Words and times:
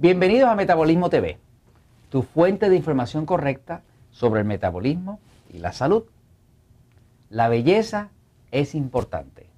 Bienvenidos 0.00 0.48
a 0.48 0.54
Metabolismo 0.54 1.10
TV, 1.10 1.38
tu 2.08 2.22
fuente 2.22 2.70
de 2.70 2.76
información 2.76 3.26
correcta 3.26 3.82
sobre 4.12 4.42
el 4.42 4.46
metabolismo 4.46 5.18
y 5.52 5.58
la 5.58 5.72
salud. 5.72 6.04
La 7.30 7.48
belleza 7.48 8.10
es 8.52 8.76
importante. 8.76 9.50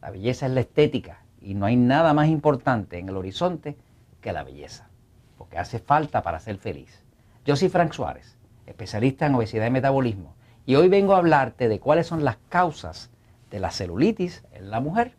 La 0.00 0.10
belleza 0.10 0.46
es 0.46 0.52
la 0.52 0.60
estética 0.60 1.24
y 1.42 1.52
no 1.52 1.66
hay 1.66 1.76
nada 1.76 2.14
más 2.14 2.28
importante 2.28 2.98
en 2.98 3.10
el 3.10 3.18
horizonte 3.18 3.76
que 4.22 4.32
la 4.32 4.44
belleza, 4.44 4.88
porque 5.36 5.58
hace 5.58 5.78
falta 5.78 6.22
para 6.22 6.40
ser 6.40 6.56
feliz. 6.56 7.04
Yo 7.44 7.54
soy 7.54 7.68
Frank 7.68 7.92
Suárez, 7.92 8.38
especialista 8.64 9.26
en 9.26 9.34
obesidad 9.34 9.66
y 9.66 9.72
metabolismo, 9.72 10.36
y 10.64 10.76
hoy 10.76 10.88
vengo 10.88 11.14
a 11.14 11.18
hablarte 11.18 11.68
de 11.68 11.80
cuáles 11.80 12.06
son 12.06 12.24
las 12.24 12.38
causas 12.48 13.10
de 13.50 13.60
la 13.60 13.70
celulitis 13.70 14.42
en 14.52 14.70
la 14.70 14.80
mujer. 14.80 15.16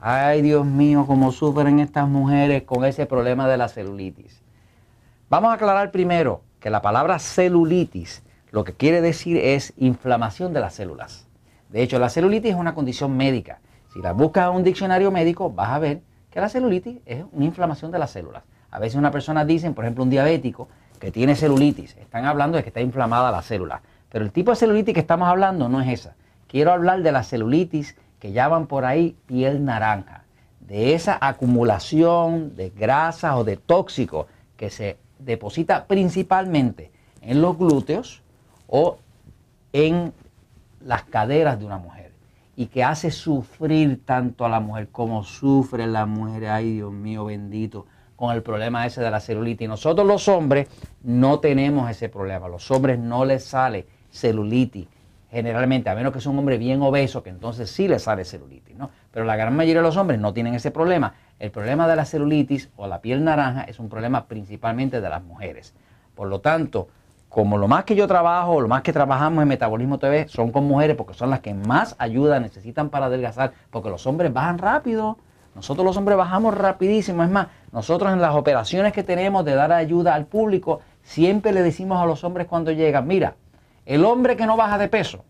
Ay, 0.00 0.42
Dios 0.42 0.66
mío, 0.66 1.06
cómo 1.06 1.32
sufren 1.32 1.80
estas 1.80 2.06
mujeres 2.06 2.64
con 2.64 2.84
ese 2.84 3.06
problema 3.06 3.48
de 3.48 3.56
la 3.56 3.68
celulitis. 3.68 4.42
Vamos 5.30 5.50
a 5.50 5.54
aclarar 5.54 5.90
primero 5.90 6.42
que 6.60 6.68
la 6.68 6.82
palabra 6.82 7.18
celulitis 7.18 8.22
lo 8.50 8.62
que 8.62 8.74
quiere 8.74 9.00
decir 9.00 9.38
es 9.38 9.72
inflamación 9.78 10.52
de 10.52 10.60
las 10.60 10.74
células. 10.74 11.26
De 11.70 11.82
hecho, 11.82 11.98
la 11.98 12.10
celulitis 12.10 12.52
es 12.52 12.56
una 12.56 12.74
condición 12.74 13.16
médica. 13.16 13.60
Si 13.92 14.00
la 14.02 14.12
buscas 14.12 14.50
en 14.50 14.56
un 14.56 14.64
diccionario 14.64 15.10
médico, 15.10 15.50
vas 15.50 15.70
a 15.70 15.78
ver 15.78 16.02
que 16.30 16.42
la 16.42 16.50
celulitis 16.50 16.98
es 17.06 17.24
una 17.32 17.46
inflamación 17.46 17.90
de 17.90 17.98
las 17.98 18.10
células. 18.10 18.42
A 18.70 18.78
veces 18.78 18.96
una 18.96 19.10
persona 19.10 19.46
dice, 19.46 19.70
por 19.70 19.86
ejemplo, 19.86 20.04
un 20.04 20.10
diabético 20.10 20.68
que 21.00 21.10
tiene 21.10 21.34
celulitis, 21.34 21.96
están 21.96 22.26
hablando 22.26 22.58
de 22.58 22.62
que 22.62 22.68
está 22.68 22.82
inflamada 22.82 23.32
la 23.32 23.40
célula. 23.40 23.80
Pero 24.10 24.26
el 24.26 24.30
tipo 24.30 24.50
de 24.50 24.56
celulitis 24.58 24.92
que 24.92 25.00
estamos 25.00 25.26
hablando 25.26 25.70
no 25.70 25.80
es 25.80 25.88
esa. 25.88 26.14
Quiero 26.48 26.72
hablar 26.72 27.02
de 27.02 27.12
la 27.12 27.22
celulitis 27.22 27.96
que 28.26 28.32
llaman 28.32 28.66
por 28.66 28.84
ahí 28.84 29.16
piel 29.26 29.64
naranja, 29.64 30.24
de 30.58 30.94
esa 30.94 31.16
acumulación 31.20 32.56
de 32.56 32.70
grasas 32.70 33.36
o 33.36 33.44
de 33.44 33.56
tóxicos 33.56 34.26
que 34.56 34.68
se 34.68 34.96
deposita 35.20 35.86
principalmente 35.86 36.90
en 37.20 37.40
los 37.40 37.56
glúteos 37.56 38.24
o 38.66 38.98
en 39.72 40.12
las 40.80 41.04
caderas 41.04 41.60
de 41.60 41.66
una 41.66 41.78
mujer 41.78 42.10
y 42.56 42.66
que 42.66 42.82
hace 42.82 43.12
sufrir 43.12 44.04
tanto 44.04 44.44
a 44.44 44.48
la 44.48 44.58
mujer 44.58 44.88
como 44.88 45.22
sufre 45.22 45.86
la 45.86 46.04
mujer, 46.04 46.48
ay 46.48 46.72
Dios 46.74 46.92
mío 46.92 47.26
bendito, 47.26 47.86
con 48.16 48.34
el 48.34 48.42
problema 48.42 48.86
ese 48.86 49.02
de 49.02 49.10
la 49.12 49.20
celulitis. 49.20 49.66
Y 49.66 49.68
nosotros 49.68 50.04
los 50.04 50.26
hombres 50.26 50.66
no 51.04 51.38
tenemos 51.38 51.88
ese 51.88 52.08
problema, 52.08 52.48
los 52.48 52.68
hombres 52.72 52.98
no 52.98 53.24
les 53.24 53.44
sale 53.44 53.86
celulitis 54.10 54.88
generalmente, 55.36 55.90
a 55.90 55.94
menos 55.94 56.14
que 56.14 56.20
sea 56.20 56.32
un 56.32 56.38
hombre 56.38 56.56
bien 56.56 56.80
obeso, 56.80 57.22
que 57.22 57.28
entonces 57.28 57.70
sí 57.70 57.88
le 57.88 57.98
sale 57.98 58.24
celulitis, 58.24 58.74
¿no? 58.74 58.88
Pero 59.10 59.26
la 59.26 59.36
gran 59.36 59.54
mayoría 59.54 59.82
de 59.82 59.86
los 59.86 59.98
hombres 59.98 60.18
no 60.18 60.32
tienen 60.32 60.54
ese 60.54 60.70
problema. 60.70 61.12
El 61.38 61.50
problema 61.50 61.86
de 61.86 61.94
la 61.94 62.06
celulitis 62.06 62.70
o 62.76 62.86
la 62.86 63.02
piel 63.02 63.22
naranja 63.22 63.64
es 63.64 63.78
un 63.78 63.90
problema 63.90 64.28
principalmente 64.28 65.02
de 65.02 65.10
las 65.10 65.22
mujeres. 65.22 65.74
Por 66.14 66.28
lo 66.28 66.40
tanto, 66.40 66.88
como 67.28 67.58
lo 67.58 67.68
más 67.68 67.84
que 67.84 67.94
yo 67.94 68.06
trabajo, 68.06 68.62
lo 68.62 68.68
más 68.68 68.80
que 68.80 68.94
trabajamos 68.94 69.42
en 69.42 69.48
Metabolismo 69.48 69.98
TV 69.98 70.26
son 70.26 70.52
con 70.52 70.64
mujeres 70.64 70.96
porque 70.96 71.12
son 71.12 71.28
las 71.28 71.40
que 71.40 71.52
más 71.52 71.96
ayuda 71.98 72.40
necesitan 72.40 72.88
para 72.88 73.06
adelgazar, 73.06 73.52
porque 73.70 73.90
los 73.90 74.06
hombres 74.06 74.32
bajan 74.32 74.56
rápido. 74.56 75.18
Nosotros 75.54 75.84
los 75.84 75.98
hombres 75.98 76.16
bajamos 76.16 76.56
rapidísimo. 76.56 77.22
Es 77.22 77.28
más, 77.28 77.48
nosotros 77.72 78.10
en 78.10 78.22
las 78.22 78.34
operaciones 78.34 78.94
que 78.94 79.02
tenemos 79.02 79.44
de 79.44 79.54
dar 79.54 79.70
ayuda 79.70 80.14
al 80.14 80.24
público, 80.24 80.80
siempre 81.02 81.52
le 81.52 81.62
decimos 81.62 82.00
a 82.00 82.06
los 82.06 82.24
hombres 82.24 82.46
cuando 82.46 82.72
llegan, 82.72 83.06
mira, 83.06 83.34
el 83.86 84.04
hombre 84.04 84.36
que 84.36 84.46
no 84.46 84.56
baja 84.56 84.78
de 84.78 84.88
peso 84.88 85.24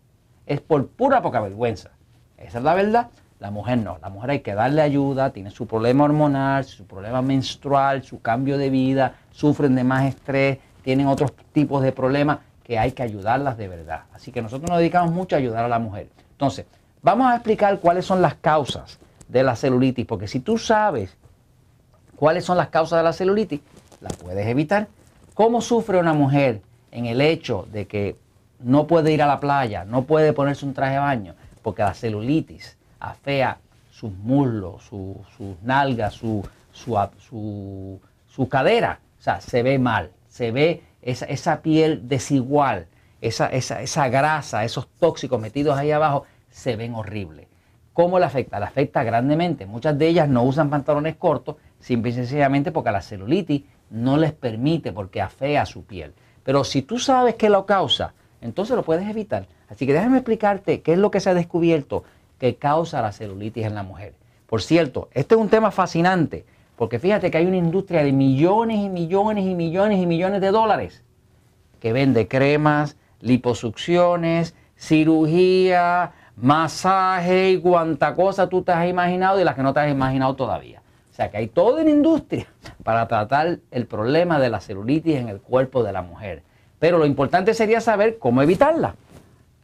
es 0.45 0.59
por 0.61 0.87
pura 0.87 1.21
poca 1.21 1.39
vergüenza. 1.39 1.91
Esa 2.37 2.57
es 2.57 2.63
la 2.63 2.73
verdad. 2.73 3.09
La 3.39 3.51
mujer 3.51 3.77
no. 3.77 3.99
La 4.01 4.09
mujer 4.09 4.31
hay 4.31 4.39
que 4.39 4.55
darle 4.55 4.81
ayuda, 4.81 5.29
tiene 5.29 5.51
su 5.51 5.67
problema 5.67 6.05
hormonal, 6.05 6.65
su 6.65 6.85
problema 6.85 7.21
menstrual, 7.21 8.03
su 8.03 8.19
cambio 8.19 8.57
de 8.57 8.71
vida, 8.71 9.15
sufren 9.31 9.75
de 9.75 9.83
más 9.83 10.05
estrés, 10.05 10.57
tienen 10.81 11.05
otros 11.05 11.33
tipos 11.53 11.83
de 11.83 11.91
problemas 11.91 12.39
que 12.63 12.79
hay 12.79 12.93
que 12.93 13.03
ayudarlas 13.03 13.57
de 13.57 13.67
verdad. 13.67 14.05
Así 14.13 14.31
que 14.31 14.41
nosotros 14.41 14.69
nos 14.69 14.79
dedicamos 14.79 15.13
mucho 15.13 15.35
a 15.35 15.39
ayudar 15.39 15.65
a 15.65 15.67
la 15.67 15.77
mujer. 15.77 16.09
Entonces, 16.31 16.65
vamos 17.03 17.27
a 17.31 17.35
explicar 17.35 17.79
cuáles 17.79 18.05
son 18.05 18.23
las 18.23 18.35
causas 18.35 18.99
de 19.27 19.43
la 19.43 19.55
celulitis, 19.55 20.05
porque 20.05 20.27
si 20.27 20.39
tú 20.39 20.57
sabes 20.57 21.15
cuáles 22.15 22.43
son 22.43 22.57
las 22.57 22.69
causas 22.69 22.99
de 22.99 23.03
la 23.03 23.13
celulitis, 23.13 23.61
la 24.01 24.09
puedes 24.09 24.47
evitar. 24.47 24.87
¿Cómo 25.35 25.61
sufre 25.61 25.99
una 25.99 26.13
mujer 26.13 26.61
en 26.91 27.05
el 27.05 27.21
hecho 27.21 27.67
de 27.71 27.85
que 27.85 28.15
no 28.59 28.87
puede 28.87 29.11
ir 29.11 29.21
a 29.21 29.27
la 29.27 29.39
playa, 29.39 29.85
no 29.85 30.03
puede 30.03 30.33
ponerse 30.33 30.65
un 30.65 30.73
traje 30.73 30.93
de 30.93 30.99
baño, 30.99 31.35
porque 31.61 31.83
la 31.83 31.93
celulitis 31.93 32.77
afea 32.99 33.59
sus 33.91 34.11
muslos, 34.11 34.83
sus 34.83 35.61
nalgas, 35.63 36.13
su, 36.13 36.43
su, 36.71 38.49
cadera. 38.49 38.99
O 39.19 39.21
sea, 39.21 39.41
se 39.41 39.63
ve 39.63 39.79
mal, 39.79 40.11
se 40.27 40.51
ve 40.51 40.83
esa, 41.01 41.61
piel 41.61 42.07
desigual, 42.07 42.87
esa, 43.21 43.47
esa, 43.47 44.09
grasa, 44.09 44.63
esos 44.63 44.87
tóxicos 44.99 45.39
metidos 45.39 45.77
ahí 45.77 45.91
abajo, 45.91 46.25
se 46.49 46.75
ven 46.75 46.93
horribles. 46.93 47.47
¿Cómo 47.93 48.19
le 48.19 48.25
afecta? 48.25 48.59
Le 48.59 48.65
afecta 48.65 49.03
grandemente. 49.03 49.65
Muchas 49.65 49.97
de 49.97 50.07
ellas 50.07 50.29
no 50.29 50.43
usan 50.43 50.69
pantalones 50.69 51.15
cortos, 51.15 51.55
simple 51.79 52.11
y 52.11 52.13
sencillamente 52.13 52.71
porque 52.71 52.91
la 52.91 53.01
celulitis 53.01 53.63
no 53.89 54.17
les 54.17 54.33
permite, 54.33 54.91
porque 54.91 55.21
afea 55.21 55.65
su 55.65 55.85
piel. 55.85 56.13
Pero 56.43 56.63
si 56.63 56.83
tú 56.83 56.99
sabes 56.99 57.35
qué 57.35 57.49
lo 57.49 57.65
causa, 57.65 58.13
entonces 58.41 58.75
lo 58.75 58.83
puedes 58.83 59.07
evitar. 59.09 59.47
Así 59.69 59.85
que 59.85 59.93
déjame 59.93 60.17
explicarte 60.17 60.81
qué 60.81 60.93
es 60.93 60.99
lo 60.99 61.11
que 61.11 61.19
se 61.19 61.29
ha 61.29 61.33
descubierto 61.33 62.03
que 62.39 62.55
causa 62.55 63.01
la 63.01 63.11
celulitis 63.11 63.65
en 63.65 63.75
la 63.75 63.83
mujer. 63.83 64.13
Por 64.47 64.61
cierto, 64.61 65.09
este 65.13 65.35
es 65.35 65.41
un 65.41 65.49
tema 65.49 65.71
fascinante, 65.71 66.45
porque 66.75 66.99
fíjate 66.99 67.31
que 67.31 67.37
hay 67.37 67.45
una 67.45 67.57
industria 67.57 68.03
de 68.03 68.11
millones 68.11 68.77
y 68.77 68.89
millones 68.89 69.45
y 69.45 69.55
millones 69.55 69.99
y 69.99 70.05
millones 70.05 70.41
de 70.41 70.51
dólares 70.51 71.03
que 71.79 71.93
vende 71.93 72.27
cremas, 72.27 72.95
liposucciones, 73.21 74.55
cirugía, 74.75 76.13
masaje 76.35 77.51
y 77.51 77.59
cuanta 77.59 78.13
cosa 78.15 78.47
tú 78.47 78.61
te 78.61 78.71
has 78.71 78.87
imaginado 78.87 79.39
y 79.39 79.43
las 79.43 79.55
que 79.55 79.63
no 79.63 79.73
te 79.73 79.79
has 79.81 79.91
imaginado 79.91 80.35
todavía. 80.35 80.81
O 81.11 81.13
sea 81.13 81.31
que 81.31 81.37
hay 81.37 81.47
toda 81.47 81.81
una 81.81 81.89
industria 81.89 82.47
para 82.83 83.07
tratar 83.07 83.59
el 83.71 83.87
problema 83.87 84.39
de 84.39 84.49
la 84.49 84.61
celulitis 84.61 85.15
en 85.15 85.29
el 85.29 85.41
cuerpo 85.41 85.83
de 85.83 85.91
la 85.91 86.03
mujer. 86.03 86.43
Pero 86.79 86.97
lo 86.97 87.05
importante 87.05 87.53
sería 87.53 87.81
saber 87.81 88.19
cómo 88.19 88.41
evitarla. 88.41 88.95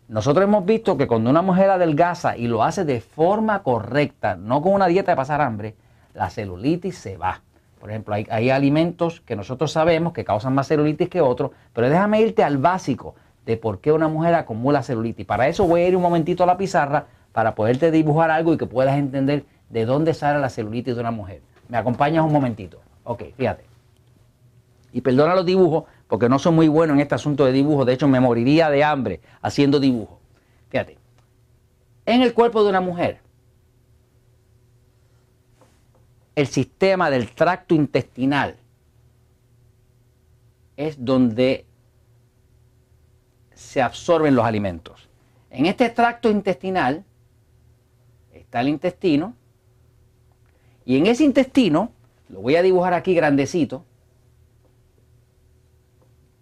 Nosotros 0.07 0.43
hemos 0.43 0.65
visto 0.65 0.97
que 0.97 1.07
cuando 1.07 1.29
una 1.29 1.41
mujer 1.41 1.69
adelgaza 1.69 2.37
y 2.37 2.47
lo 2.47 2.63
hace 2.63 2.85
de 2.85 3.01
forma 3.01 3.63
correcta, 3.63 4.35
no 4.35 4.61
con 4.61 4.73
una 4.73 4.87
dieta 4.87 5.11
de 5.11 5.15
pasar 5.15 5.41
hambre, 5.41 5.75
la 6.13 6.29
celulitis 6.29 6.97
se 6.97 7.17
va. 7.17 7.41
Por 7.79 7.89
ejemplo, 7.89 8.15
hay, 8.15 8.49
alimentos 8.49 9.21
que 9.21 9.35
nosotros 9.35 9.71
sabemos 9.71 10.13
que 10.13 10.23
causan 10.23 10.53
más 10.55 10.67
celulitis 10.67 11.09
que 11.09 11.21
otros, 11.21 11.51
pero 11.73 11.89
déjame 11.89 12.21
irte 12.21 12.43
al 12.43 12.57
básico 12.57 13.15
de 13.45 13.57
por 13.57 13.79
qué 13.81 13.91
una 13.91 14.07
mujer 14.07 14.35
acumula 14.35 14.83
celulitis. 14.83 15.25
Para 15.25 15.47
eso 15.47 15.65
voy 15.65 15.81
a 15.81 15.87
ir 15.87 15.95
un 15.95 16.01
momentito 16.01 16.43
a 16.43 16.47
la 16.47 16.57
pizarra 16.57 17.07
para 17.33 17.55
poderte 17.55 17.91
dibujar 17.91 18.31
algo 18.31 18.53
y 18.53 18.57
que 18.57 18.67
puedas 18.67 18.97
entender 18.97 19.45
de 19.69 19.85
dónde 19.85 20.13
sale 20.13 20.39
la 20.39 20.49
celulitis 20.49 20.95
de 20.95 21.01
una 21.01 21.11
mujer. 21.11 21.41
¿Me 21.67 21.77
acompañas 21.77 22.23
un 22.23 22.31
momentito? 22.31 22.79
Ok, 23.03 23.23
fíjate. 23.35 23.65
Y 24.93 25.01
perdona 25.01 25.35
los 25.35 25.45
dibujos 25.45 25.85
porque 26.13 26.29
no 26.29 26.37
soy 26.37 26.51
muy 26.51 26.67
bueno 26.67 26.93
en 26.93 26.99
este 26.99 27.15
asunto 27.15 27.43
de 27.43 27.51
dibujo. 27.51 27.85
De 27.85 27.93
hecho, 27.93 28.07
me 28.07 28.19
moriría 28.19 28.69
de 28.69 28.83
hambre 28.83 29.19
haciendo 29.41 29.79
dibujo. 29.79 30.19
Fíjate, 30.69 30.99
en 32.05 32.21
el 32.21 32.35
cuerpo 32.35 32.61
de 32.61 32.69
una 32.69 32.81
mujer, 32.81 33.19
el 36.35 36.45
sistema 36.45 37.09
del 37.09 37.31
tracto 37.31 37.73
intestinal 37.73 38.57
es 40.77 41.03
donde 41.03 41.65
se 43.55 43.81
absorben 43.81 44.35
los 44.35 44.45
alimentos. 44.45 45.09
En 45.49 45.65
este 45.65 45.89
tracto 45.89 46.29
intestinal 46.29 47.03
está 48.31 48.61
el 48.61 48.69
intestino 48.69 49.33
y 50.85 50.95
en 50.95 51.07
ese 51.07 51.23
intestino, 51.23 51.91
lo 52.29 52.41
voy 52.41 52.55
a 52.55 52.61
dibujar 52.61 52.93
aquí 52.93 53.15
grandecito, 53.15 53.83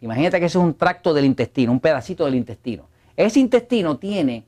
Imagínate 0.01 0.39
que 0.39 0.47
ese 0.47 0.57
es 0.57 0.63
un 0.63 0.73
tracto 0.73 1.13
del 1.13 1.25
intestino, 1.25 1.71
un 1.71 1.79
pedacito 1.79 2.25
del 2.25 2.35
intestino. 2.35 2.89
Ese 3.15 3.39
intestino 3.39 3.97
tiene 3.97 4.45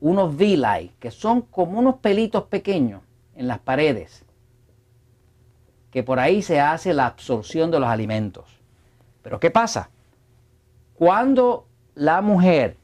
unos 0.00 0.36
villi, 0.36 0.92
que 0.98 1.10
son 1.10 1.42
como 1.42 1.78
unos 1.78 1.96
pelitos 1.96 2.44
pequeños 2.44 3.02
en 3.36 3.46
las 3.46 3.60
paredes, 3.60 4.24
que 5.92 6.02
por 6.02 6.18
ahí 6.18 6.42
se 6.42 6.60
hace 6.60 6.92
la 6.92 7.06
absorción 7.06 7.70
de 7.70 7.80
los 7.80 7.88
alimentos. 7.88 8.44
Pero 9.22 9.38
¿qué 9.38 9.50
pasa? 9.50 9.90
Cuando 10.94 11.66
la 11.94 12.20
mujer 12.20 12.76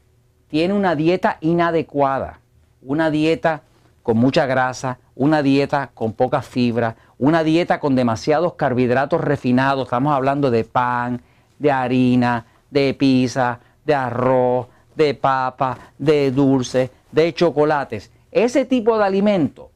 tiene 0.48 0.72
una 0.74 0.94
dieta 0.94 1.38
inadecuada, 1.40 2.40
una 2.80 3.10
dieta 3.10 3.62
con 4.04 4.18
mucha 4.18 4.46
grasa, 4.46 4.98
una 5.16 5.42
dieta 5.42 5.90
con 5.94 6.12
poca 6.12 6.42
fibra, 6.42 6.96
una 7.18 7.44
dieta 7.44 7.80
con 7.80 7.94
demasiados 7.94 8.54
carbohidratos 8.54 9.20
refinados, 9.20 9.86
estamos 9.86 10.14
hablando 10.14 10.50
de 10.50 10.64
pan, 10.64 11.22
de 11.58 11.70
harina, 11.70 12.46
de 12.70 12.94
pizza, 12.94 13.60
de 13.84 13.94
arroz, 13.94 14.66
de 14.94 15.14
papa, 15.14 15.78
de 15.98 16.30
dulce, 16.30 16.90
de 17.12 17.32
chocolates. 17.32 18.10
Ese 18.30 18.64
tipo 18.64 18.98
de 18.98 19.04
alimento, 19.04 19.70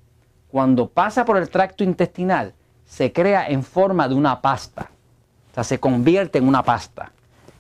cuando 0.51 0.89
pasa 0.89 1.25
por 1.25 1.37
el 1.37 1.49
tracto 1.49 1.85
intestinal, 1.85 2.55
se 2.85 3.13
crea 3.13 3.49
en 3.49 3.63
forma 3.63 4.09
de 4.09 4.15
una 4.15 4.41
pasta. 4.41 4.91
O 5.51 5.55
sea, 5.55 5.65
se 5.65 5.79
convierte 5.79 6.39
en 6.39 6.49
una 6.49 6.63
pasta. 6.63 7.13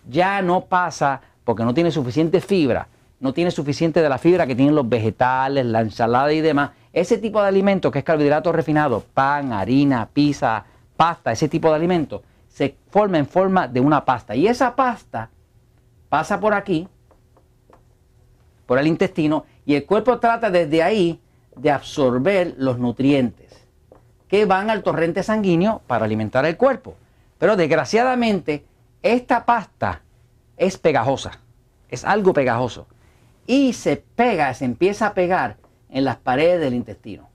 Ya 0.08 0.40
no 0.42 0.62
pasa 0.62 1.20
porque 1.44 1.64
no 1.64 1.74
tiene 1.74 1.90
suficiente 1.90 2.40
fibra, 2.40 2.88
no 3.20 3.32
tiene 3.32 3.50
suficiente 3.50 4.00
de 4.00 4.08
la 4.08 4.18
fibra 4.18 4.46
que 4.46 4.54
tienen 4.54 4.74
los 4.74 4.88
vegetales, 4.88 5.66
la 5.66 5.80
ensalada 5.80 6.32
y 6.32 6.40
demás. 6.40 6.70
Ese 6.98 7.18
tipo 7.18 7.40
de 7.40 7.46
alimento 7.46 7.92
que 7.92 8.00
es 8.00 8.04
carbohidrato 8.04 8.50
refinado, 8.50 9.04
pan, 9.14 9.52
harina, 9.52 10.08
pizza, 10.12 10.64
pasta, 10.96 11.30
ese 11.30 11.48
tipo 11.48 11.68
de 11.68 11.76
alimento, 11.76 12.24
se 12.48 12.74
forma 12.90 13.18
en 13.18 13.26
forma 13.28 13.68
de 13.68 13.78
una 13.78 14.04
pasta. 14.04 14.34
Y 14.34 14.48
esa 14.48 14.74
pasta 14.74 15.30
pasa 16.08 16.40
por 16.40 16.54
aquí, 16.54 16.88
por 18.66 18.80
el 18.80 18.88
intestino, 18.88 19.44
y 19.64 19.76
el 19.76 19.86
cuerpo 19.86 20.18
trata 20.18 20.50
desde 20.50 20.82
ahí 20.82 21.20
de 21.54 21.70
absorber 21.70 22.54
los 22.58 22.80
nutrientes 22.80 23.64
que 24.26 24.44
van 24.44 24.68
al 24.68 24.82
torrente 24.82 25.22
sanguíneo 25.22 25.82
para 25.86 26.04
alimentar 26.04 26.46
el 26.46 26.56
cuerpo. 26.56 26.96
Pero 27.38 27.54
desgraciadamente, 27.54 28.64
esta 29.04 29.46
pasta 29.46 30.02
es 30.56 30.76
pegajosa, 30.78 31.38
es 31.90 32.04
algo 32.04 32.32
pegajoso. 32.32 32.88
Y 33.46 33.72
se 33.74 34.02
pega, 34.16 34.52
se 34.52 34.64
empieza 34.64 35.06
a 35.06 35.14
pegar 35.14 35.58
en 35.90 36.04
las 36.04 36.16
paredes 36.16 36.60
del 36.60 36.74
intestino. 36.74 37.28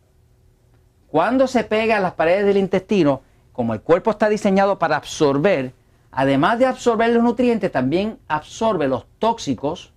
Cuando 1.08 1.48
se 1.48 1.64
pega 1.64 1.98
en 1.98 2.04
las 2.04 2.14
paredes 2.14 2.46
del 2.46 2.58
intestino, 2.58 3.22
como 3.52 3.74
el 3.74 3.82
cuerpo 3.82 4.12
está 4.12 4.30
diseñado 4.30 4.80
para 4.80 4.96
absorber, 4.96 5.74
además 6.12 6.60
de 6.60 6.66
absorber 6.66 7.12
los 7.12 7.24
nutrientes, 7.24 7.72
también 7.72 8.18
absorbe 8.28 8.88
los 8.88 9.06
tóxicos 9.20 9.94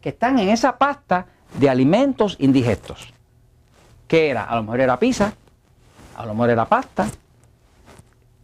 que 0.00 0.10
están 0.10 0.38
en 0.38 0.50
esa 0.50 0.78
pasta 0.78 1.26
de 1.58 1.68
alimentos 1.68 2.36
indigestos. 2.38 3.12
¿Qué 4.06 4.30
era? 4.30 4.44
A 4.44 4.54
lo 4.54 4.62
mejor 4.62 4.80
era 4.80 4.98
pizza, 4.98 5.32
a 6.16 6.24
lo 6.24 6.34
mejor 6.34 6.50
era 6.50 6.64
pasta, 6.66 7.08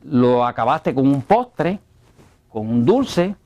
lo 0.03 0.45
acabaste 0.45 0.93
con 0.93 1.07
un 1.07 1.23
postre, 1.23 1.79
con 2.49 2.69
un 2.69 2.85
dulce, 2.85 3.37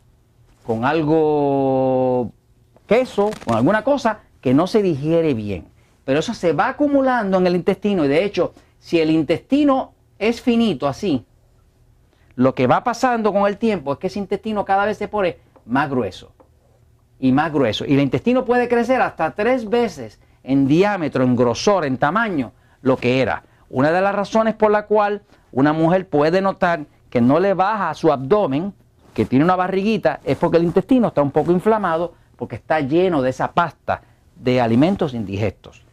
con 0.67 0.84
algo 0.84 2.32
queso, 2.87 3.31
con 3.44 3.56
alguna 3.56 3.84
cosa 3.84 4.20
que 4.46 4.54
no 4.54 4.69
se 4.69 4.81
digiere 4.81 5.34
bien. 5.34 5.66
Pero 6.04 6.20
eso 6.20 6.32
se 6.32 6.52
va 6.52 6.69
acumulando 6.69 7.37
en 7.38 7.48
el 7.48 7.56
intestino 7.56 8.04
y 8.04 8.08
de 8.08 8.22
hecho, 8.22 8.54
si 8.78 9.00
el 9.00 9.10
intestino 9.10 9.94
es 10.20 10.40
finito 10.40 10.87
así, 10.87 11.26
lo 12.37 12.54
que 12.54 12.69
va 12.69 12.84
pasando 12.84 13.32
con 13.32 13.48
el 13.48 13.58
tiempo 13.58 13.93
es 13.93 13.98
que 13.98 14.06
ese 14.06 14.20
intestino 14.20 14.64
cada 14.64 14.87
vez 14.87 14.98
se 14.98 15.08
pone 15.08 15.38
más 15.64 15.90
grueso 15.90 16.31
y 17.19 17.32
más 17.32 17.52
grueso. 17.52 17.84
Y 17.87 17.94
el 17.94 18.00
intestino 18.00 18.44
puede 18.44 18.69
crecer 18.69 19.02
hasta 19.02 19.32
tres 19.32 19.69
veces 19.69 20.20
en 20.44 20.69
diámetro, 20.69 21.25
en 21.25 21.34
grosor, 21.34 21.84
en 21.84 21.99
tamaño, 21.99 22.52
lo 22.82 22.99
que 22.99 23.20
era. 23.20 23.42
Una 23.69 23.90
de 23.90 24.00
las 24.00 24.14
razones 24.14 24.54
por 24.54 24.70
la 24.70 24.87
cual 24.87 25.22
una 25.50 25.72
mujer 25.72 26.08
puede 26.08 26.40
notar 26.40 26.87
que 27.10 27.20
no 27.20 27.40
le 27.40 27.52
baja 27.52 27.90
a 27.90 27.94
su 27.94 28.12
abdomen, 28.12 28.72
que 29.12 29.25
tiene 29.25 29.44
una 29.44 29.56
barriguita, 29.56 30.20
es 30.22 30.38
porque 30.38 30.58
el 30.58 30.62
intestino 30.62 31.08
está 31.08 31.20
un 31.20 31.32
poco 31.32 31.50
inflamado, 31.50 32.14
porque 32.37 32.54
está 32.54 32.78
lleno 32.78 33.22
de 33.22 33.31
esa 33.31 33.50
pasta 33.50 34.02
de 34.37 34.61
alimentos 34.61 35.15
indigestos. 35.15 35.85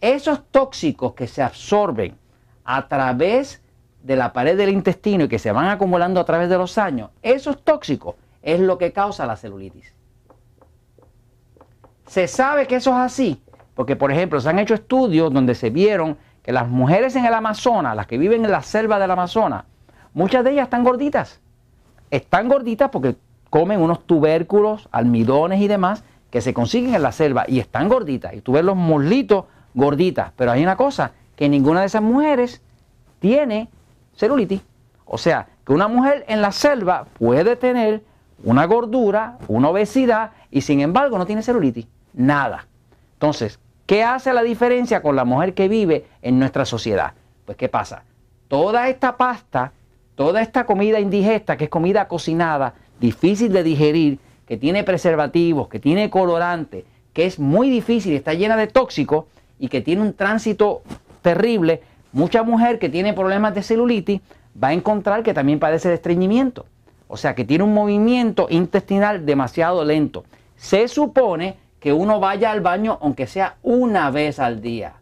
Esos 0.00 0.44
tóxicos 0.50 1.14
que 1.14 1.26
se 1.26 1.42
absorben 1.42 2.16
a 2.64 2.88
través 2.88 3.62
de 4.02 4.16
la 4.16 4.32
pared 4.32 4.56
del 4.56 4.70
intestino 4.70 5.24
y 5.24 5.28
que 5.28 5.38
se 5.38 5.52
van 5.52 5.68
acumulando 5.68 6.20
a 6.20 6.24
través 6.24 6.48
de 6.48 6.58
los 6.58 6.78
años, 6.78 7.10
esos 7.22 7.62
tóxicos 7.62 8.14
es 8.42 8.60
lo 8.60 8.78
que 8.78 8.92
causa 8.92 9.26
la 9.26 9.36
celulitis. 9.36 9.92
Se 12.06 12.26
sabe 12.28 12.66
que 12.66 12.76
eso 12.76 12.90
es 12.90 12.96
así, 12.96 13.42
porque 13.74 13.96
por 13.96 14.12
ejemplo 14.12 14.40
se 14.40 14.48
han 14.48 14.58
hecho 14.58 14.74
estudios 14.74 15.32
donde 15.32 15.54
se 15.54 15.70
vieron 15.70 16.16
que 16.42 16.52
las 16.52 16.68
mujeres 16.68 17.16
en 17.16 17.26
el 17.26 17.34
Amazonas, 17.34 17.96
las 17.96 18.06
que 18.06 18.16
viven 18.16 18.44
en 18.44 18.50
la 18.50 18.62
selva 18.62 18.98
del 18.98 19.10
Amazonas, 19.10 19.64
muchas 20.14 20.44
de 20.44 20.52
ellas 20.52 20.64
están 20.64 20.84
gorditas. 20.84 21.40
Están 22.10 22.48
gorditas 22.48 22.88
porque 22.90 23.16
comen 23.50 23.82
unos 23.82 24.06
tubérculos, 24.06 24.88
almidones 24.92 25.60
y 25.60 25.68
demás 25.68 26.04
que 26.30 26.40
se 26.40 26.52
consiguen 26.54 26.94
en 26.94 27.02
la 27.02 27.12
selva 27.12 27.44
y 27.48 27.58
están 27.58 27.88
gorditas. 27.88 28.34
Y 28.34 28.40
tú 28.40 28.52
ves 28.52 28.64
los 28.64 28.76
muslitos 28.76 29.44
gorditas. 29.74 30.32
Pero 30.36 30.50
hay 30.50 30.62
una 30.62 30.76
cosa, 30.76 31.12
que 31.36 31.48
ninguna 31.48 31.80
de 31.80 31.86
esas 31.86 32.02
mujeres 32.02 32.60
tiene 33.20 33.68
celulitis. 34.16 34.60
O 35.04 35.18
sea, 35.18 35.46
que 35.64 35.72
una 35.72 35.88
mujer 35.88 36.24
en 36.28 36.42
la 36.42 36.52
selva 36.52 37.06
puede 37.18 37.56
tener 37.56 38.02
una 38.44 38.66
gordura, 38.66 39.38
una 39.48 39.68
obesidad 39.70 40.32
y 40.50 40.60
sin 40.60 40.80
embargo 40.80 41.18
no 41.18 41.26
tiene 41.26 41.42
celulitis 41.42 41.86
nada. 42.12 42.66
Entonces, 43.14 43.58
¿qué 43.86 44.04
hace 44.04 44.32
la 44.32 44.42
diferencia 44.42 45.02
con 45.02 45.16
la 45.16 45.24
mujer 45.24 45.54
que 45.54 45.68
vive 45.68 46.06
en 46.22 46.38
nuestra 46.38 46.64
sociedad? 46.64 47.14
Pues, 47.46 47.56
¿qué 47.56 47.68
pasa? 47.68 48.02
Toda 48.48 48.88
esta 48.88 49.16
pasta, 49.16 49.72
toda 50.14 50.42
esta 50.42 50.66
comida 50.66 51.00
indigesta, 51.00 51.56
que 51.56 51.64
es 51.64 51.70
comida 51.70 52.08
cocinada, 52.08 52.74
difícil 53.00 53.52
de 53.52 53.62
digerir, 53.62 54.18
que 54.48 54.56
tiene 54.56 54.82
preservativos, 54.82 55.68
que 55.68 55.78
tiene 55.78 56.08
colorante, 56.08 56.86
que 57.12 57.26
es 57.26 57.38
muy 57.38 57.68
difícil, 57.68 58.14
está 58.14 58.32
llena 58.32 58.56
de 58.56 58.66
tóxicos 58.66 59.26
y 59.58 59.68
que 59.68 59.82
tiene 59.82 60.00
un 60.00 60.14
tránsito 60.14 60.80
terrible, 61.20 61.82
mucha 62.12 62.42
mujer 62.42 62.78
que 62.78 62.88
tiene 62.88 63.12
problemas 63.12 63.54
de 63.54 63.62
celulitis 63.62 64.22
va 64.60 64.68
a 64.68 64.72
encontrar 64.72 65.22
que 65.22 65.34
también 65.34 65.58
padece 65.58 65.90
de 65.90 65.96
estreñimiento. 65.96 66.64
O 67.08 67.18
sea, 67.18 67.34
que 67.34 67.44
tiene 67.44 67.64
un 67.64 67.74
movimiento 67.74 68.46
intestinal 68.48 69.26
demasiado 69.26 69.84
lento. 69.84 70.24
Se 70.56 70.88
supone 70.88 71.56
que 71.78 71.92
uno 71.92 72.18
vaya 72.18 72.50
al 72.50 72.62
baño 72.62 72.98
aunque 73.02 73.26
sea 73.26 73.56
una 73.62 74.10
vez 74.10 74.38
al 74.38 74.62
día. 74.62 74.94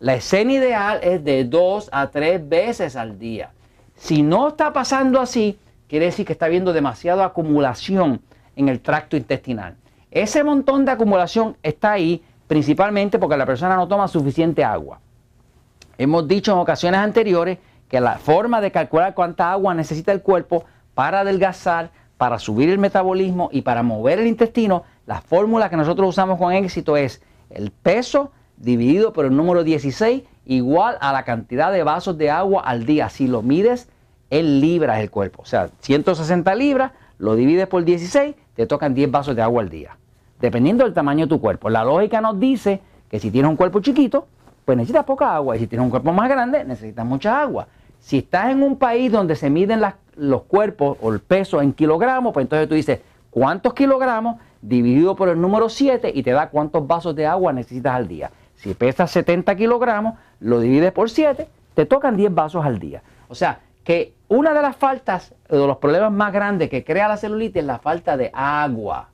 La 0.00 0.14
escena 0.14 0.54
ideal 0.54 1.00
es 1.02 1.22
de 1.22 1.44
dos 1.44 1.90
a 1.92 2.08
tres 2.10 2.48
veces 2.48 2.96
al 2.96 3.18
día. 3.18 3.50
Si 3.94 4.22
no 4.22 4.48
está 4.48 4.72
pasando 4.72 5.20
así, 5.20 5.58
quiere 5.86 6.06
decir 6.06 6.24
que 6.24 6.32
está 6.32 6.46
habiendo 6.46 6.72
demasiada 6.72 7.26
acumulación 7.26 8.22
en 8.56 8.68
el 8.68 8.80
tracto 8.80 9.16
intestinal. 9.16 9.76
Ese 10.10 10.42
montón 10.42 10.84
de 10.84 10.92
acumulación 10.92 11.56
está 11.62 11.92
ahí 11.92 12.22
principalmente 12.46 13.18
porque 13.18 13.36
la 13.36 13.46
persona 13.46 13.76
no 13.76 13.86
toma 13.86 14.08
suficiente 14.08 14.64
agua. 14.64 15.00
Hemos 15.98 16.26
dicho 16.26 16.52
en 16.52 16.58
ocasiones 16.58 17.00
anteriores 17.00 17.58
que 17.88 18.00
la 18.00 18.18
forma 18.18 18.60
de 18.60 18.72
calcular 18.72 19.14
cuánta 19.14 19.52
agua 19.52 19.74
necesita 19.74 20.12
el 20.12 20.22
cuerpo 20.22 20.64
para 20.94 21.20
adelgazar, 21.20 21.90
para 22.16 22.38
subir 22.38 22.70
el 22.70 22.78
metabolismo 22.78 23.48
y 23.52 23.62
para 23.62 23.82
mover 23.82 24.18
el 24.18 24.26
intestino 24.26 24.84
la 25.06 25.20
fórmula 25.20 25.70
que 25.70 25.76
nosotros 25.76 26.08
usamos 26.08 26.36
con 26.36 26.52
éxito 26.52 26.96
es 26.96 27.22
el 27.48 27.70
peso 27.70 28.32
dividido 28.56 29.12
por 29.12 29.24
el 29.24 29.36
número 29.36 29.62
16 29.62 30.24
igual 30.46 30.98
a 31.00 31.12
la 31.12 31.24
cantidad 31.24 31.72
de 31.72 31.84
vasos 31.84 32.18
de 32.18 32.30
agua 32.30 32.62
al 32.62 32.86
día. 32.86 33.08
Si 33.08 33.28
lo 33.28 33.40
mides 33.42 33.88
en 34.30 34.60
libras 34.60 34.98
el 34.98 35.10
cuerpo, 35.10 35.42
o 35.42 35.46
sea, 35.46 35.70
160 35.80 36.52
libras, 36.56 36.92
lo 37.18 37.36
divides 37.36 37.68
por 37.68 37.84
16, 37.84 38.34
te 38.56 38.66
tocan 38.66 38.94
10 38.94 39.10
vasos 39.10 39.36
de 39.36 39.42
agua 39.42 39.62
al 39.62 39.70
día. 39.70 39.96
Dependiendo 40.40 40.84
del 40.84 40.94
tamaño 40.94 41.26
de 41.26 41.30
tu 41.30 41.40
cuerpo. 41.40 41.70
La 41.70 41.84
lógica 41.84 42.20
nos 42.20 42.40
dice 42.40 42.80
que 43.08 43.20
si 43.20 43.30
tienes 43.30 43.48
un 43.48 43.56
cuerpo 43.56 43.80
chiquito, 43.80 44.26
pues 44.64 44.76
necesitas 44.76 45.04
poca 45.04 45.34
agua. 45.34 45.56
Y 45.56 45.60
si 45.60 45.66
tienes 45.66 45.84
un 45.84 45.90
cuerpo 45.90 46.12
más 46.12 46.28
grande, 46.28 46.64
necesitas 46.64 47.06
mucha 47.06 47.40
agua. 47.40 47.68
Si 48.00 48.18
estás 48.18 48.50
en 48.50 48.62
un 48.62 48.76
país 48.76 49.12
donde 49.12 49.36
se 49.36 49.48
miden 49.50 49.80
los 50.16 50.42
cuerpos 50.42 50.98
o 51.00 51.12
el 51.12 51.20
peso 51.20 51.62
en 51.62 51.72
kilogramos, 51.72 52.32
pues 52.32 52.44
entonces 52.44 52.68
tú 52.68 52.74
dices, 52.74 53.00
¿cuántos 53.30 53.74
kilogramos? 53.74 54.36
dividido 54.66 55.14
por 55.14 55.28
el 55.28 55.40
número 55.40 55.68
7 55.68 56.10
y 56.14 56.22
te 56.22 56.32
da 56.32 56.48
cuántos 56.48 56.86
vasos 56.86 57.14
de 57.14 57.26
agua 57.26 57.52
necesitas 57.52 57.94
al 57.94 58.08
día. 58.08 58.30
Si 58.56 58.74
pesas 58.74 59.10
70 59.10 59.54
kilogramos, 59.54 60.14
lo 60.40 60.60
divides 60.60 60.92
por 60.92 61.08
7, 61.08 61.46
te 61.74 61.86
tocan 61.86 62.16
10 62.16 62.34
vasos 62.34 62.64
al 62.64 62.78
día. 62.78 63.02
O 63.28 63.34
sea, 63.34 63.60
que 63.86 64.14
una 64.26 64.52
de 64.52 64.62
las 64.62 64.74
faltas, 64.74 65.32
de 65.48 65.64
los 65.64 65.76
problemas 65.76 66.10
más 66.10 66.32
grandes 66.32 66.68
que 66.68 66.82
crea 66.82 67.06
la 67.06 67.16
celulitis 67.16 67.60
es 67.60 67.64
la 67.64 67.78
falta 67.78 68.16
de 68.16 68.32
agua. 68.34 69.10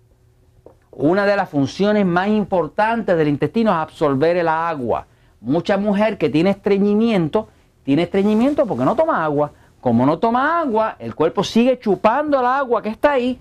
Una 0.90 1.26
de 1.26 1.36
las 1.36 1.50
funciones 1.50 2.06
más 2.06 2.28
importantes 2.28 3.14
del 3.18 3.28
intestino 3.28 3.70
es 3.70 3.76
absorber 3.76 4.38
el 4.38 4.48
agua. 4.48 5.06
Mucha 5.42 5.76
mujer 5.76 6.16
que 6.16 6.30
tiene 6.30 6.48
estreñimiento, 6.48 7.48
tiene 7.82 8.04
estreñimiento 8.04 8.64
porque 8.64 8.86
no 8.86 8.96
toma 8.96 9.22
agua. 9.22 9.52
Como 9.78 10.06
no 10.06 10.18
toma 10.18 10.60
agua, 10.60 10.96
el 10.98 11.14
cuerpo 11.14 11.44
sigue 11.44 11.78
chupando 11.78 12.40
el 12.40 12.46
agua 12.46 12.80
que 12.80 12.88
está 12.88 13.12
ahí 13.12 13.38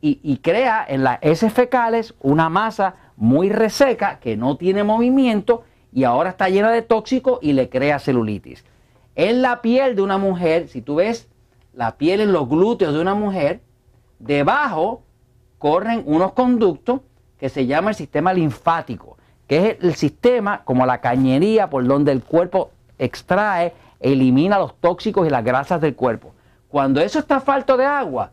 y, 0.00 0.38
crea 0.38 0.82
en 0.88 1.04
las 1.04 1.18
heces 1.20 1.52
fecales 1.52 2.14
una 2.20 2.48
masa 2.48 2.94
muy 3.16 3.50
reseca 3.50 4.18
que 4.18 4.38
no 4.38 4.56
tiene 4.56 4.82
movimiento 4.82 5.64
y 5.92 6.04
ahora 6.04 6.30
está 6.30 6.48
llena 6.48 6.70
de 6.70 6.80
tóxicos 6.80 7.38
y 7.42 7.52
le 7.52 7.68
crea 7.68 7.98
celulitis. 7.98 8.64
En 9.14 9.42
la 9.42 9.60
piel 9.60 9.94
de 9.94 10.02
una 10.02 10.18
mujer, 10.18 10.68
si 10.68 10.80
tú 10.80 10.96
ves 10.96 11.28
la 11.74 11.96
piel 11.96 12.20
en 12.20 12.32
los 12.32 12.48
glúteos 12.48 12.94
de 12.94 13.00
una 13.00 13.14
mujer, 13.14 13.60
debajo 14.18 15.02
corren 15.58 16.02
unos 16.06 16.32
conductos 16.32 17.00
que 17.38 17.48
se 17.48 17.66
llama 17.66 17.90
el 17.90 17.96
sistema 17.96 18.32
linfático, 18.32 19.16
que 19.46 19.70
es 19.70 19.76
el 19.80 19.94
sistema 19.94 20.64
como 20.64 20.86
la 20.86 21.00
cañería 21.00 21.68
por 21.68 21.86
donde 21.86 22.12
el 22.12 22.22
cuerpo 22.22 22.70
extrae, 22.98 23.74
elimina 24.00 24.58
los 24.58 24.76
tóxicos 24.80 25.26
y 25.26 25.30
las 25.30 25.44
grasas 25.44 25.80
del 25.80 25.94
cuerpo. 25.94 26.34
Cuando 26.68 27.00
eso 27.00 27.18
está 27.18 27.40
falto 27.40 27.76
de 27.76 27.84
agua, 27.84 28.32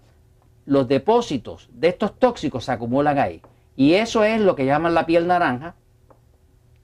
los 0.65 0.88
depósitos 0.88 1.69
de 1.74 1.89
estos 1.89 2.17
tóxicos 2.17 2.65
se 2.65 2.71
acumulan 2.71 3.17
ahí. 3.17 3.41
Y 3.75 3.95
eso 3.95 4.24
es 4.24 4.39
lo 4.39 4.55
que 4.55 4.65
llaman 4.65 4.93
la 4.93 5.05
piel 5.05 5.27
naranja, 5.27 5.75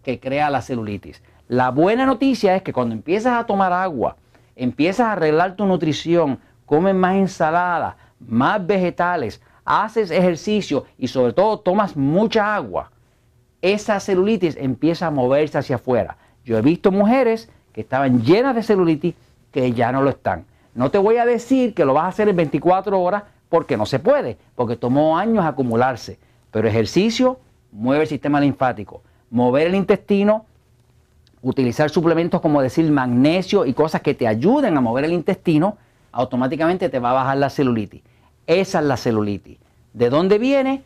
que 0.03 0.19
crea 0.19 0.49
la 0.49 0.61
celulitis. 0.61 1.21
La 1.47 1.69
buena 1.69 2.05
noticia 2.05 2.55
es 2.55 2.63
que 2.63 2.73
cuando 2.73 2.95
empiezas 2.95 3.37
a 3.37 3.45
tomar 3.45 3.71
agua, 3.71 4.15
empiezas 4.55 5.07
a 5.07 5.11
arreglar 5.11 5.55
tu 5.55 5.65
nutrición, 5.65 6.39
comes 6.65 6.95
más 6.95 7.15
ensalada, 7.15 7.97
más 8.19 8.65
vegetales, 8.65 9.41
haces 9.63 10.09
ejercicio 10.09 10.85
y 10.97 11.07
sobre 11.07 11.33
todo 11.33 11.59
tomas 11.59 11.95
mucha 11.95 12.55
agua, 12.55 12.91
esa 13.61 13.99
celulitis 13.99 14.57
empieza 14.57 15.07
a 15.07 15.11
moverse 15.11 15.57
hacia 15.57 15.75
afuera. 15.75 16.17
Yo 16.43 16.57
he 16.57 16.61
visto 16.61 16.91
mujeres 16.91 17.49
que 17.73 17.81
estaban 17.81 18.23
llenas 18.23 18.55
de 18.55 18.63
celulitis 18.63 19.15
que 19.51 19.71
ya 19.71 19.91
no 19.91 20.01
lo 20.01 20.09
están. 20.09 20.45
No 20.73 20.91
te 20.91 20.97
voy 20.97 21.17
a 21.17 21.25
decir 21.25 21.73
que 21.73 21.85
lo 21.85 21.93
vas 21.93 22.05
a 22.05 22.09
hacer 22.09 22.27
en 22.27 22.35
24 22.35 22.99
horas 22.99 23.23
porque 23.49 23.77
no 23.77 23.85
se 23.85 23.99
puede, 23.99 24.37
porque 24.55 24.75
tomó 24.75 25.17
años 25.17 25.45
acumularse. 25.45 26.19
Pero 26.51 26.67
ejercicio 26.67 27.39
mueve 27.71 28.03
el 28.03 28.09
sistema 28.09 28.39
linfático, 28.39 29.01
mover 29.29 29.67
el 29.67 29.75
intestino, 29.75 30.45
utilizar 31.45 31.91
suplementos 31.91 32.41
como 32.41 32.59
decir 32.59 32.89
magnesio 32.91 33.67
y 33.67 33.73
cosas 33.73 34.01
que 34.01 34.15
te 34.15 34.27
ayuden 34.27 34.75
a 34.75 34.81
mover 34.81 35.05
el 35.05 35.13
intestino, 35.13 35.77
automáticamente 36.11 36.89
te 36.89 36.97
va 36.97 37.11
a 37.11 37.13
bajar 37.13 37.37
la 37.37 37.51
celulitis. 37.51 38.01
Esa 38.47 38.79
es 38.79 38.85
la 38.85 38.97
celulitis. 38.97 39.59
¿De 39.93 40.09
dónde 40.09 40.39
viene? 40.39 40.83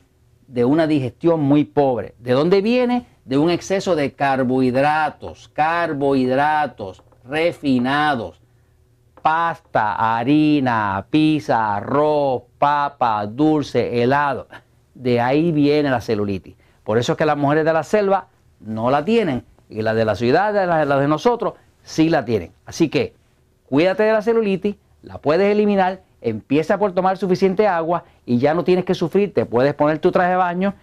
De 0.47 0.65
una 0.65 0.85
digestión 0.85 1.39
muy 1.39 1.63
pobre. 1.63 2.13
¿De 2.19 2.33
dónde 2.33 2.61
viene? 2.61 3.05
De 3.23 3.37
un 3.37 3.49
exceso 3.49 3.95
de 3.95 4.11
carbohidratos, 4.11 5.49
carbohidratos 5.53 7.03
refinados 7.23 8.41
pasta, 9.21 10.17
harina, 10.17 11.05
pizza, 11.09 11.75
arroz, 11.75 12.43
papa, 12.57 13.25
dulce, 13.25 14.01
helado. 14.01 14.47
De 14.93 15.19
ahí 15.19 15.51
viene 15.51 15.89
la 15.89 16.01
celulitis. 16.01 16.55
Por 16.83 16.97
eso 16.97 17.13
es 17.13 17.17
que 17.17 17.25
las 17.25 17.37
mujeres 17.37 17.65
de 17.65 17.73
la 17.73 17.83
selva 17.83 18.27
no 18.59 18.89
la 18.89 19.03
tienen 19.03 19.43
y 19.69 19.81
las 19.81 19.95
de 19.95 20.05
la 20.05 20.15
ciudad, 20.15 20.53
las 20.85 20.99
de 20.99 21.07
nosotros, 21.07 21.53
sí 21.83 22.09
la 22.09 22.25
tienen. 22.25 22.51
Así 22.65 22.89
que 22.89 23.13
cuídate 23.67 24.03
de 24.03 24.13
la 24.13 24.21
celulitis, 24.21 24.75
la 25.03 25.19
puedes 25.19 25.51
eliminar, 25.51 26.01
empieza 26.21 26.77
por 26.77 26.91
tomar 26.93 27.17
suficiente 27.17 27.67
agua 27.67 28.03
y 28.25 28.39
ya 28.39 28.53
no 28.53 28.63
tienes 28.63 28.85
que 28.85 28.93
sufrir, 28.93 29.33
te 29.33 29.45
puedes 29.45 29.73
poner 29.73 29.99
tu 29.99 30.11
traje 30.11 30.31
de 30.31 30.35
baño, 30.35 30.73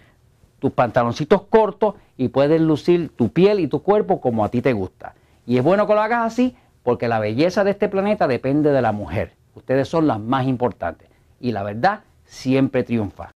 tus 0.59 0.73
pantaloncitos 0.73 1.43
cortos 1.43 1.95
y 2.17 2.29
puedes 2.29 2.61
lucir 2.61 3.11
tu 3.11 3.31
piel 3.31 3.61
y 3.61 3.67
tu 3.67 3.83
cuerpo 3.83 4.21
como 4.21 4.45
a 4.45 4.51
ti 4.51 4.63
te 4.63 4.73
gusta. 4.73 5.15
Y 5.47 5.59
es 5.59 5.65
bueno 5.65 5.87
que 5.87 5.95
lo 5.95 6.01
hagas 6.01 6.33
así 6.33 6.57
porque 6.83 7.09
la 7.09 7.19
belleza 7.19 7.65
de 7.65 7.73
este 7.73 7.89
planeta 7.89 8.27
depende 8.27 8.73
de 8.73 8.83
la 8.83 8.93
mujer. 8.93 9.33
Ustedes 9.55 9.89
son 9.89 10.07
las 10.07 10.21
más 10.21 10.47
importantes 10.47 11.09
y 11.41 11.53
la 11.53 11.63
verdad 11.63 12.01
siempre 12.25 12.85
triunfa. 12.85 13.36